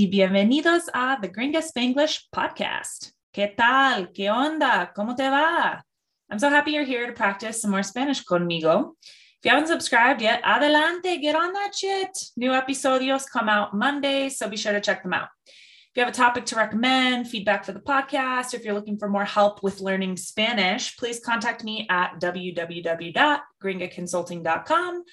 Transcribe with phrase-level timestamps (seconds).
[0.00, 3.10] Y bienvenidos a The Gringa Spanglish Podcast.
[3.30, 4.10] ¿Qué tal?
[4.14, 4.90] ¿Qué onda?
[4.96, 5.84] ¿Cómo te va?
[6.30, 8.94] I'm so happy you're here to practice some more Spanish conmigo.
[9.02, 12.08] If you haven't subscribed yet, adelante, get on that shit.
[12.38, 15.28] New episodios come out Monday, so be sure to check them out.
[15.46, 18.96] If you have a topic to recommend, feedback for the podcast, or if you're looking
[18.96, 25.04] for more help with learning Spanish, please contact me at www.gringaconsulting.com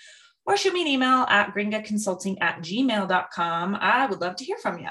[0.48, 3.78] or shoot me an email at gringaconsulting at gmail.com.
[3.80, 4.90] I would love to hear from you.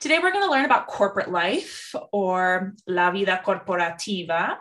[0.00, 4.56] Today, we're going to learn about corporate life or la vida corporativa.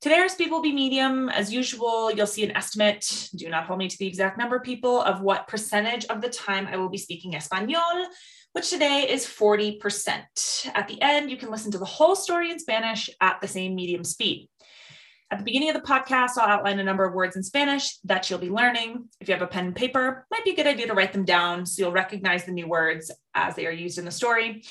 [0.00, 1.28] Today, our speed will be medium.
[1.28, 5.02] As usual, you'll see an estimate, do not hold me to the exact number, people,
[5.02, 8.06] of what percentage of the time I will be speaking Espanol,
[8.52, 10.22] which today is 40%.
[10.74, 13.74] At the end, you can listen to the whole story in Spanish at the same
[13.74, 14.48] medium speed.
[15.30, 18.30] At the beginning of the podcast, I'll outline a number of words in Spanish that
[18.30, 19.08] you'll be learning.
[19.20, 21.26] If you have a pen and paper, might be a good idea to write them
[21.26, 24.62] down so you'll recognize the new words as they are used in the story.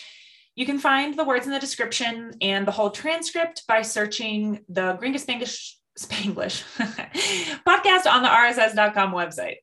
[0.56, 4.98] You can find the words in the description and the whole transcript by searching the
[5.00, 6.64] Gringa Spanglish, Spanglish
[7.68, 9.58] podcast on the rss.com website.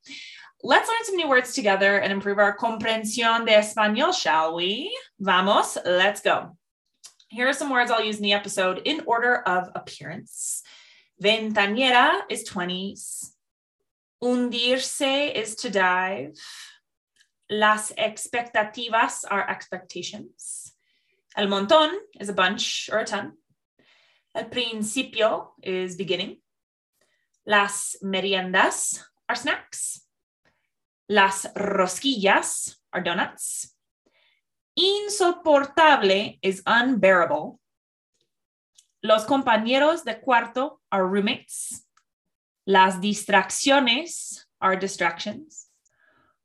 [0.62, 4.96] Let's learn some new words together and improve our comprensión de español, shall we?
[5.18, 6.56] Vamos, let's go.
[7.28, 10.62] Here are some words I'll use in the episode in order of appearance.
[11.22, 13.32] Ventañera is 20s.
[14.22, 16.34] Hundirse is to dive.
[17.50, 20.72] Las expectativas are expectations.
[21.36, 23.32] El montón is a bunch or a ton.
[24.34, 26.38] El principio is beginning.
[27.46, 30.00] Las meriendas are snacks.
[31.08, 33.74] Las rosquillas are donuts.
[34.76, 37.60] Insoportable is unbearable.
[39.02, 41.82] Los compañeros de cuarto are roommates.
[42.68, 45.66] Las distracciones are distractions.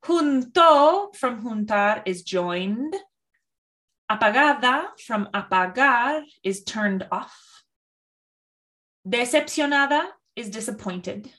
[0.04, 2.96] Junto from juntar is joined.
[4.12, 7.64] Apagada from apagar is turned off.
[9.08, 11.30] Decepcionada is disappointed.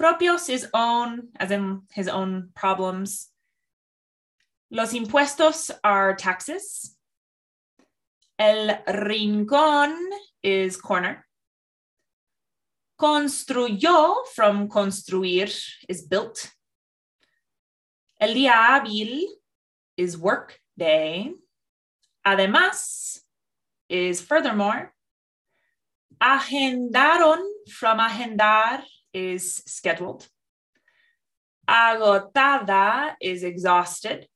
[0.00, 3.28] Propios is own, as in his own problems.
[4.70, 6.96] Los impuestos are taxes.
[8.38, 9.94] El rincón
[10.42, 11.25] is corner.
[12.98, 15.50] Construyó from construir
[15.88, 16.50] is built.
[18.18, 19.26] El día hábil
[19.96, 21.34] is work day.
[22.26, 23.20] Además
[23.88, 24.94] is furthermore.
[26.20, 28.82] Agendaron from agendar
[29.12, 30.26] is scheduled.
[31.68, 34.26] Agotada is exhausted.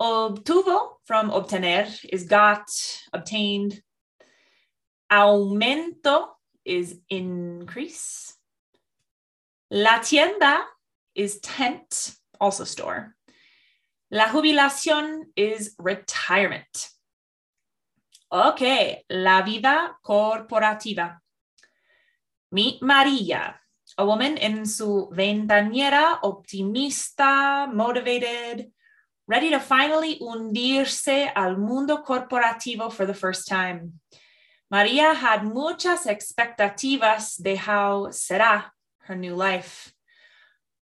[0.00, 2.66] Obtuvo from obtener is got,
[3.12, 3.82] obtained.
[5.10, 6.37] Aumento
[6.68, 8.34] is increase.
[9.70, 10.64] La tienda
[11.14, 13.16] is tent, also store.
[14.10, 16.90] La jubilación is retirement.
[18.30, 21.18] Okay, la vida corporativa.
[22.52, 23.54] Meet Maria,
[23.96, 28.70] a woman in su ventañera, optimista, motivated,
[29.26, 34.00] ready to finally hundirse al mundo corporativo for the first time.
[34.70, 38.70] Maria had muchas expectativas de how será
[39.06, 39.92] her new life.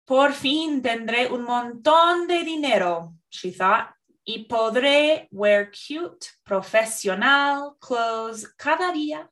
[0.08, 3.94] Por fin tendré un montón de dinero, she thought,
[4.26, 9.28] y podré wear cute, profesional clothes cada día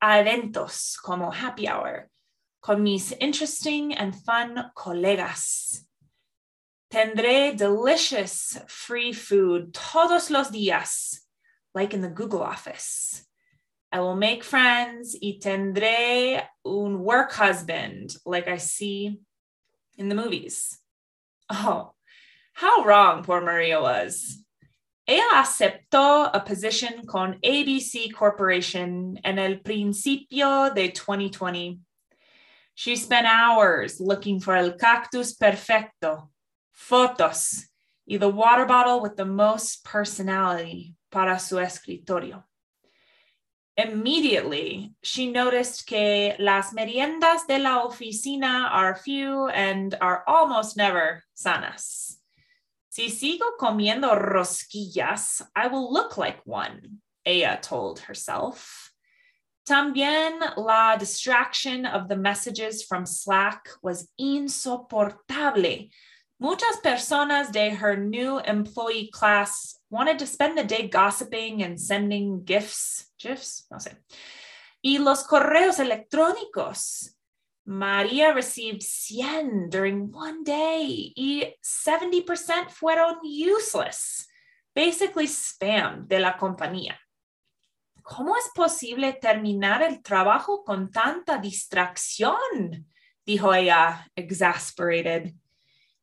[0.00, 2.08] a eventos como happy hour
[2.60, 5.84] con mis interesting and fun colegas.
[6.92, 11.20] Tendré delicious free food todos los días,
[11.74, 13.24] like in the Google office.
[13.92, 19.18] I will make friends y tendré un work husband, like I see
[19.98, 20.78] in the movies.
[21.48, 21.92] Oh,
[22.54, 24.44] how wrong poor Maria was.
[25.08, 31.80] Ella aceptó a position con ABC Corporation en el principio de 2020.
[32.76, 36.30] She spent hours looking for el cactus perfecto,
[36.72, 37.64] fotos,
[38.06, 42.44] y the water bottle with the most personality para su escritorio.
[43.76, 51.22] Immediately, she noticed que las meriendas de la oficina are few and are almost never
[51.34, 52.16] sanas.
[52.90, 58.92] Si sigo comiendo rosquillas, I will look like one, Ella told herself.
[59.66, 65.88] También la distraction of the messages from Slack was insoportable.
[66.40, 72.46] Muchas personas de her new employee class wanted to spend the day gossiping and sending
[72.46, 73.98] gifts, GIFs, no sé.
[74.82, 77.14] Y los correos electrónicos.
[77.66, 84.26] María received 100 during one day y 70% fueron useless,
[84.74, 86.98] basically spam de la compañía.
[88.02, 92.86] ¿Cómo es posible terminar el trabajo con tanta distracción?
[93.26, 95.34] dijo ella, exasperated.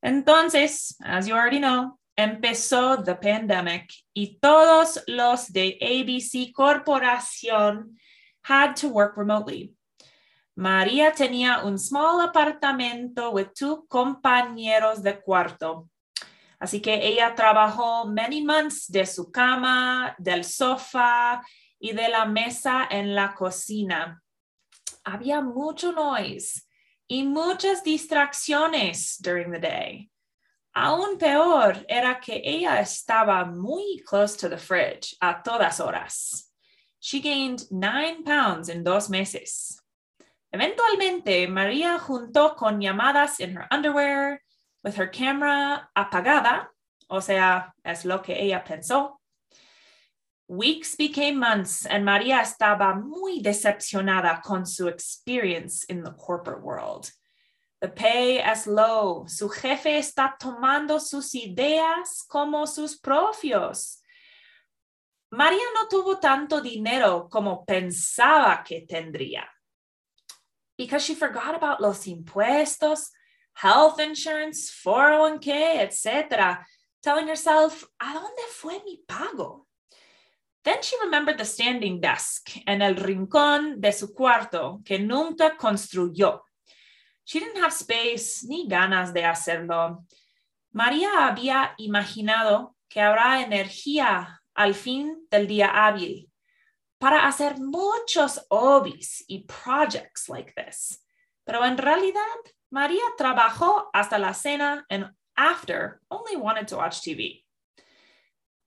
[0.02, 7.98] Entonces, as you already know, empezó the pandemic y todos los de ABC Corporación
[8.44, 9.74] had to work remotely.
[10.56, 15.88] María tenía un small apartamento with two compañeros de cuarto.
[16.60, 21.44] Así que ella trabajó many months de su cama, del sofá
[21.80, 24.24] y de la mesa en la cocina.
[25.04, 26.67] Había mucho noise
[27.08, 30.10] y muchas distracciones during the day.
[30.76, 36.52] Aún peor era que ella estaba muy close to the fridge a todas horas.
[37.00, 39.82] She gained nine pounds in dos meses.
[40.54, 44.42] Eventualmente, María juntó con llamadas in her underwear,
[44.84, 46.68] with her camera apagada,
[47.10, 49.17] o sea, es lo que ella pensó.
[50.50, 57.12] Weeks became months, and María estaba muy decepcionada con su experience in the corporate world.
[57.82, 59.26] The pay is low.
[59.28, 64.02] Su jefe está tomando sus ideas como sus propios.
[65.32, 69.46] María no tuvo tanto dinero como pensaba que tendría.
[70.78, 73.12] Because she forgot about los impuestos,
[73.54, 76.60] health insurance, 401k, etc.,
[77.04, 79.67] telling herself, ¿a dónde fue mi pago?
[80.68, 86.42] Then she remembered the standing desk en el rincón de su cuarto que nunca construyó.
[87.24, 90.04] She didn't have space ni ganas de hacerlo.
[90.74, 96.30] María había imaginado que habrá energía al fin del día hábil
[97.00, 101.02] para hacer muchos hobbies y projects like this.
[101.46, 107.47] Pero en realidad, María trabajó hasta la cena and after only wanted to watch TV.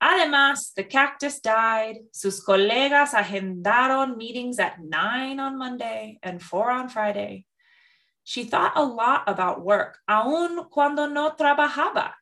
[0.01, 1.97] Además, the cactus died.
[2.11, 7.45] Sus colegas agendaron meetings at 9 on Monday and 4 on Friday.
[8.23, 12.13] She thought a lot about work, aun cuando no trabajaba.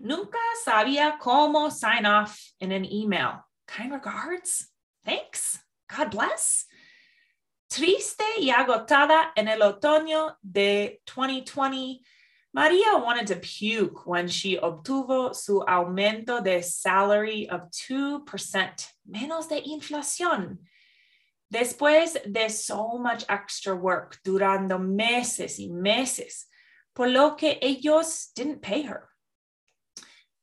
[0.00, 3.44] Nunca sabía cómo sign off in an email.
[3.68, 4.68] Kind regards.
[5.04, 5.58] Thanks.
[5.88, 6.66] God bless.
[7.68, 12.00] Triste y agotada en el otoño de 2020,
[12.52, 19.62] Maria wanted to puke when she obtuvo su aumento de salary of 2%, menos de
[19.62, 20.58] inflación.
[21.52, 26.46] Después de so much extra work durando meses y meses,
[26.92, 29.08] por lo que ellos didn't pay her.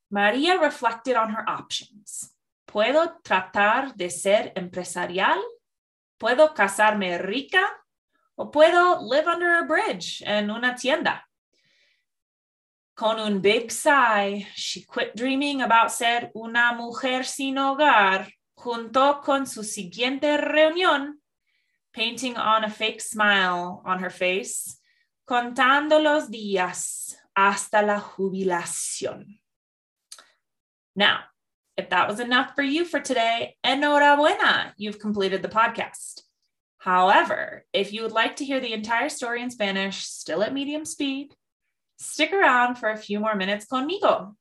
[0.10, 2.32] Maria reflected on her options.
[2.66, 5.42] ¿Puedo tratar de ser empresarial?
[6.18, 7.68] ¿Puedo casarme rica?
[8.38, 11.27] ¿O puedo live under a bridge en una tienda?
[12.98, 19.46] Con un big sigh, she quit dreaming about ser una mujer sin hogar junto con
[19.46, 21.14] su siguiente reunión,
[21.94, 24.80] painting on a fake smile on her face,
[25.30, 29.38] contando los días hasta la jubilación.
[30.96, 31.20] Now,
[31.78, 36.24] if that was enough for you for today, enhorabuena, you've completed the podcast.
[36.80, 40.84] However, if you would like to hear the entire story in Spanish, still at medium
[40.84, 41.36] speed,
[42.00, 44.36] Stick around for a few more minutes conmigo.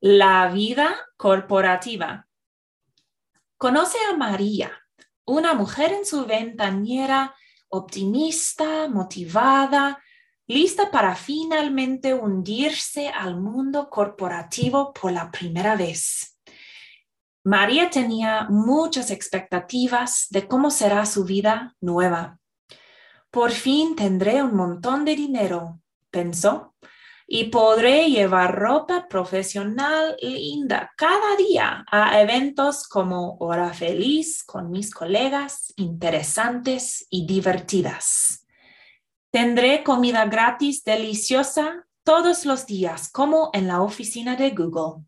[0.00, 2.26] La vida corporativa.
[3.56, 4.70] Conoce a María,
[5.24, 7.34] una mujer en su ventañera
[7.70, 10.02] optimista, motivada,
[10.46, 16.38] lista para finalmente hundirse al mundo corporativo por la primera vez.
[17.44, 22.37] María tenía muchas expectativas de cómo será su vida nueva.
[23.30, 25.80] Por fin tendré un montón de dinero,
[26.10, 26.74] pensó,
[27.30, 34.94] y podré llevar ropa profesional linda cada día a eventos como Hora Feliz con mis
[34.94, 38.46] colegas interesantes y divertidas.
[39.30, 45.04] Tendré comida gratis deliciosa todos los días, como en la oficina de Google.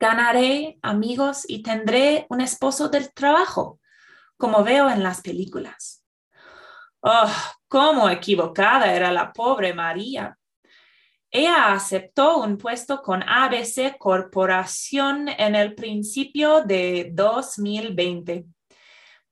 [0.00, 3.78] Ganaré amigos y tendré un esposo del trabajo,
[4.36, 6.03] como veo en las películas.
[7.06, 7.30] Oh,
[7.68, 10.38] cómo equivocada era la pobre María.
[11.30, 18.46] Ella aceptó un puesto con ABC Corporación en el principio de 2020.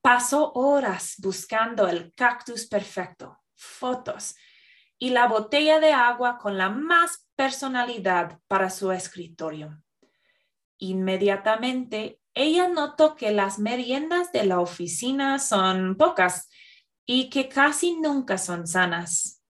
[0.02, 4.34] Pasó horas buscando el cactus perfecto, fotos
[4.98, 9.82] y la botella de agua con la más personalidad para su escritorio.
[10.76, 16.50] Inmediatamente, ella notó que las meriendas de la oficina son pocas
[17.06, 19.42] y que casi nunca son sanas.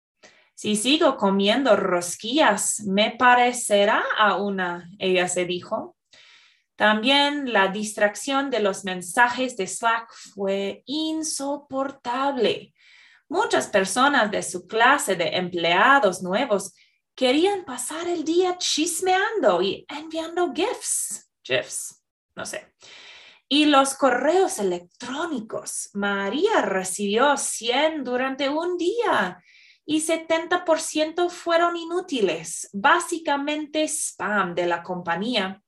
[0.55, 5.97] Si sigo comiendo rosquillas, me parecerá a una, ella se dijo.
[6.77, 12.75] También la distracción de los mensajes de Slack fue insoportable.
[13.29, 16.75] Muchas personas de su clase de empleados nuevos
[17.15, 22.03] querían pasar el día chismeando y enviando GIFs, GIFs,
[22.35, 22.75] no sé.
[23.55, 25.91] Y los correos electrónicos.
[25.93, 29.45] María recibió 100 durante un día
[29.85, 35.63] y 70% fueron inútiles, básicamente spam de la compañía.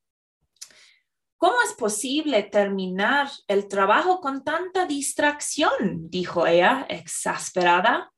[1.36, 6.08] ¿Cómo es posible terminar el trabajo con tanta distracción?
[6.08, 8.14] dijo ella, exasperada.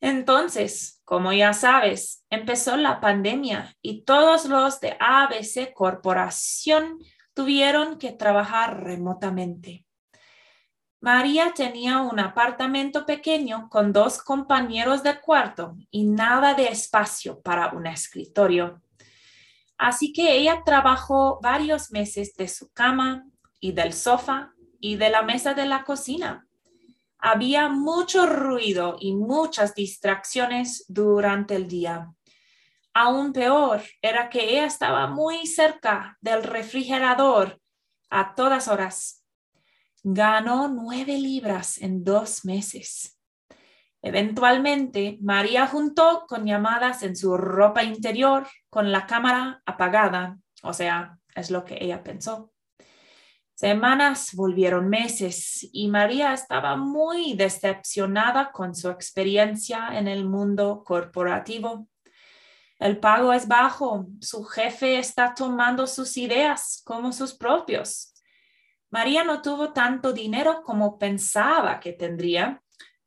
[0.00, 6.98] Entonces, como ya sabes, empezó la pandemia y todos los de ABC Corporación
[7.36, 9.84] tuvieron que trabajar remotamente.
[11.00, 17.72] María tenía un apartamento pequeño con dos compañeros de cuarto y nada de espacio para
[17.72, 18.80] un escritorio.
[19.76, 23.26] Así que ella trabajó varios meses de su cama
[23.60, 26.48] y del sofá y de la mesa de la cocina.
[27.18, 32.15] Había mucho ruido y muchas distracciones durante el día.
[32.98, 37.60] Aún peor era que ella estaba muy cerca del refrigerador
[38.08, 39.22] a todas horas.
[40.02, 43.20] Ganó nueve libras en dos meses.
[44.00, 51.18] Eventualmente, María juntó con llamadas en su ropa interior con la cámara apagada, o sea,
[51.34, 52.50] es lo que ella pensó.
[53.54, 61.88] Semanas volvieron meses y María estaba muy decepcionada con su experiencia en el mundo corporativo.
[62.78, 68.12] El pago es bajo, su jefe está tomando sus ideas como sus propios.
[68.90, 72.62] María no tuvo tanto dinero como pensaba que tendría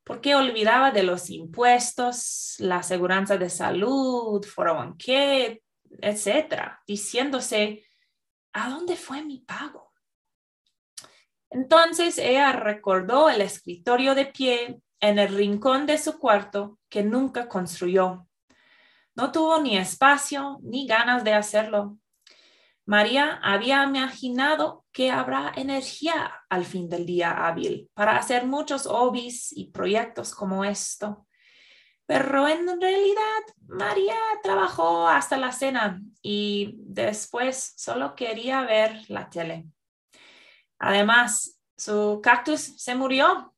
[0.09, 5.61] porque olvidaba de los impuestos, la aseguranza de salud, 401k,
[6.01, 7.85] etcétera, diciéndose,
[8.53, 9.93] ¿a dónde fue mi pago?
[11.51, 17.47] Entonces ella recordó el escritorio de pie en el rincón de su cuarto que nunca
[17.47, 18.27] construyó.
[19.15, 21.97] No tuvo ni espacio ni ganas de hacerlo.
[22.85, 29.51] María había imaginado que habrá energía al fin del día hábil para hacer muchos hobbies
[29.51, 31.27] y proyectos como esto.
[32.07, 39.67] Pero en realidad María trabajó hasta la cena y después solo quería ver la tele.
[40.79, 43.53] Además, su cactus se murió.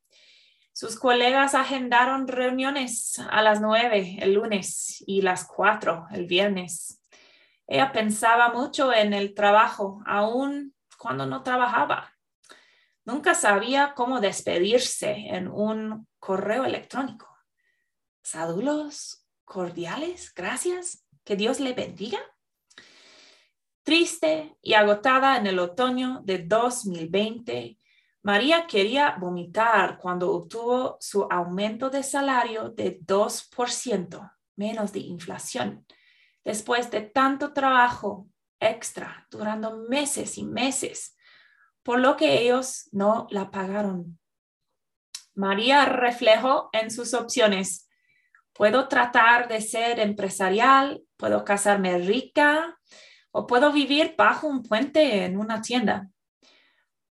[0.82, 7.04] Sus colegas agendaron reuniones a las nueve el lunes y las cuatro el viernes.
[7.68, 12.16] Ella pensaba mucho en el trabajo, aún cuando no trabajaba.
[13.06, 17.28] Nunca sabía cómo despedirse en un correo electrónico.
[18.24, 22.18] Saludos cordiales, gracias, que Dios le bendiga.
[23.84, 27.78] Triste y agotada en el otoño de 2020,
[28.24, 35.86] María quería vomitar cuando obtuvo su aumento de salario de 2% menos de inflación
[36.44, 38.28] después de tanto trabajo
[38.60, 41.16] extra durando meses y meses,
[41.84, 44.20] por lo que ellos no la pagaron.
[45.34, 47.90] María reflejó en sus opciones.
[48.54, 52.78] Puedo tratar de ser empresarial, puedo casarme rica
[53.32, 56.10] o puedo vivir bajo un puente en una tienda.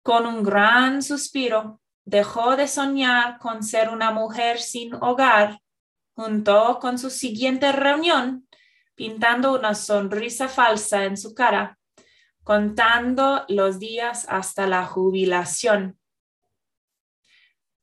[0.02, 5.61] Con un gran suspiro, dejó de soñar con ser una mujer sin hogar
[6.14, 8.49] junto con su siguiente reunión
[8.99, 11.78] pintando una sonrisa falsa en su cara,
[12.43, 15.97] contando los días hasta la jubilación.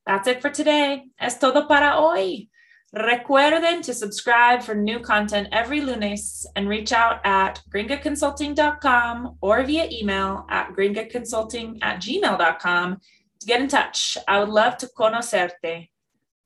[0.04, 1.10] That's it for today.
[1.16, 2.50] Es todo para hoy.
[2.94, 9.88] Recuerden to subscribe for new content every lunes and reach out at gringaconsulting.com or via
[9.90, 13.00] email at gringaconsulting at gmail.com
[13.40, 14.16] to get in touch.
[14.26, 15.88] I would love to conocerte.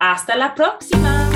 [0.01, 1.30] Hasta la próxima.